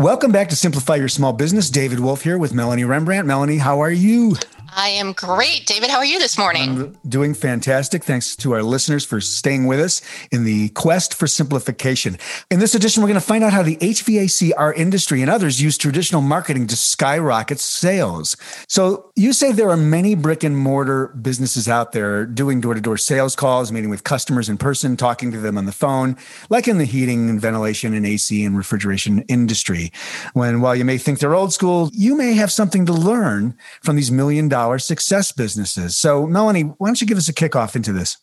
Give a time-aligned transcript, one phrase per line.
[0.00, 1.70] Welcome back to Simplify Your Small Business.
[1.70, 3.26] David Wolf here with Melanie Rembrandt.
[3.26, 4.36] Melanie, how are you?
[4.78, 5.66] I am great.
[5.66, 6.70] David, how are you this morning?
[6.70, 8.04] I'm doing fantastic.
[8.04, 12.16] Thanks to our listeners for staying with us in the quest for simplification.
[12.48, 15.76] In this edition, we're going to find out how the HVACR industry, and others use
[15.78, 18.36] traditional marketing to skyrocket sales.
[18.68, 22.80] So, you say there are many brick and mortar businesses out there doing door to
[22.80, 26.16] door sales calls, meeting with customers in person, talking to them on the phone,
[26.50, 29.90] like in the heating and ventilation and AC and refrigeration industry.
[30.34, 33.96] When while you may think they're old school, you may have something to learn from
[33.96, 35.96] these million dollar success businesses.
[35.96, 38.18] So, Melanie, why don't you give us a kickoff into this?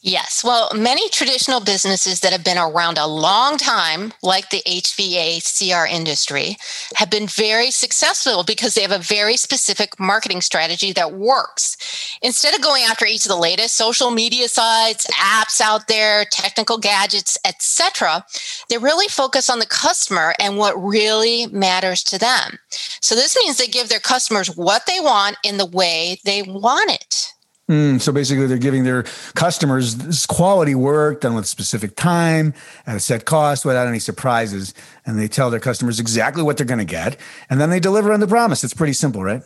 [0.00, 0.44] Yes.
[0.44, 6.56] Well, many traditional businesses that have been around a long time, like the HVACR industry,
[6.94, 11.76] have been very successful because they have a very specific marketing strategy that works.
[12.22, 16.78] Instead of going after each of the latest social media sites, apps out there, technical
[16.78, 18.24] gadgets, etc.,
[18.70, 22.60] they really focus on the customer and what really matters to them.
[23.00, 26.90] So this means they give their customers what they want in the way they want
[26.90, 27.32] it.
[27.68, 29.02] Mm, so basically, they're giving their
[29.34, 32.54] customers quality work done with specific time
[32.86, 34.72] at a set cost without any surprises.
[35.04, 37.18] And they tell their customers exactly what they're going to get.
[37.50, 38.64] And then they deliver on the promise.
[38.64, 39.42] It's pretty simple, right?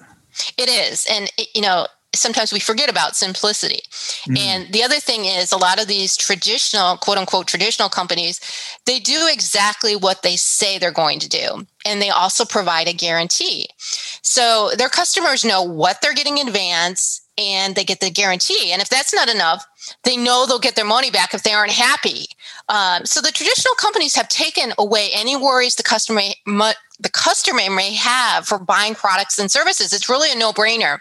[0.57, 1.05] It is.
[1.11, 3.81] And, you know, sometimes we forget about simplicity.
[4.28, 4.39] Mm.
[4.39, 8.41] And the other thing is a lot of these traditional, quote unquote, traditional companies,
[8.87, 11.67] they do exactly what they say they're going to do.
[11.87, 13.67] And they also provide a guarantee.
[14.22, 18.72] So their customers know what they're getting in advance and they get the guarantee.
[18.72, 19.65] And if that's not enough,
[20.05, 22.27] they know they'll get their money back if they aren't happy.
[22.69, 27.95] Um, so the traditional companies have taken away any worries the customer the customer may
[27.95, 29.93] have for buying products and services.
[29.93, 30.99] It's really a no brainer,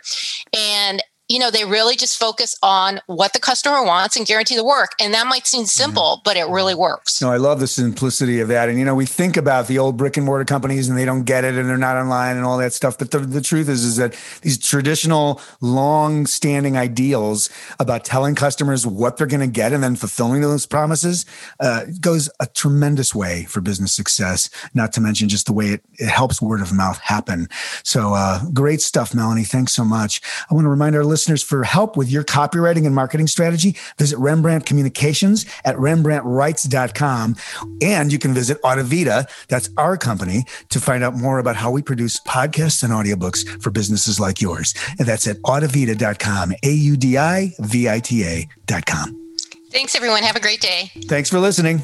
[0.53, 4.65] and you know, they really just focus on what the customer wants and guarantee the
[4.65, 4.91] work.
[4.99, 6.23] And that might seem simple, mm-hmm.
[6.25, 7.21] but it really works.
[7.21, 8.67] No, I love the simplicity of that.
[8.67, 11.23] And, you know, we think about the old brick and mortar companies and they don't
[11.23, 12.97] get it and they're not online and all that stuff.
[12.97, 17.49] But the, the truth is, is that these traditional, long standing ideals
[17.79, 21.25] about telling customers what they're going to get and then fulfilling those promises
[21.61, 25.81] uh, goes a tremendous way for business success, not to mention just the way it,
[25.93, 27.47] it helps word of mouth happen.
[27.83, 29.45] So uh, great stuff, Melanie.
[29.45, 30.21] Thanks so much.
[30.49, 33.75] I want to remind our listeners listeners for help with your copywriting and marketing strategy,
[33.99, 37.35] visit Rembrandt Communications at RembrandtWrites.com.
[37.83, 41.83] And you can visit Audivita, that's our company, to find out more about how we
[41.83, 44.73] produce podcasts and audiobooks for businesses like yours.
[44.97, 49.17] And that's at Audivita.com, A U D I V I T A.com.
[49.69, 50.23] Thanks, everyone.
[50.23, 50.89] Have a great day.
[51.07, 51.83] Thanks for listening.